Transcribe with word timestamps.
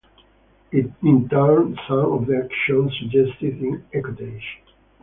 In 0.71 0.95
turn, 1.29 1.77
some 1.87 1.99
of 2.13 2.25
the 2.25 2.41
actions 2.45 2.91
suggested 2.99 3.61
in 3.61 3.85
Ecotage! 3.93 4.57